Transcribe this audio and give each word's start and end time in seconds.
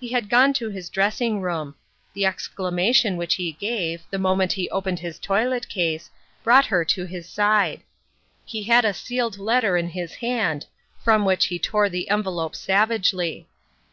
He 0.00 0.08
had 0.08 0.28
gone 0.28 0.52
to 0.54 0.70
his 0.70 0.88
dressing 0.90 1.40
room; 1.40 1.76
the 2.14 2.26
exclamation 2.26 3.16
which 3.16 3.34
he 3.36 3.52
gave, 3.52 4.02
the 4.10 4.18
moment 4.18 4.54
he 4.54 4.68
opened 4.70 4.98
his 4.98 5.20
toilet 5.20 5.68
case, 5.68 6.10
brought 6.42 6.66
her 6.66 6.84
to 6.86 7.04
his 7.04 7.28
side. 7.28 7.82
He 8.44 8.64
had 8.64 8.84
a 8.84 8.92
sealed 8.92 9.38
letter 9.38 9.76
in 9.76 9.90
his 9.90 10.14
hand, 10.14 10.66
from 11.04 11.24
which 11.24 11.46
he 11.46 11.60
tore 11.60 11.88
the 11.88 12.10
envelope 12.10 12.56
savagely. 12.56 13.46